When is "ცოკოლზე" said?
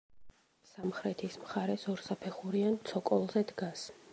2.93-3.45